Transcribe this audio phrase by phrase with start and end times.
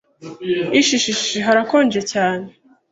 [0.79, 2.45] Ishishishi harakonje cyane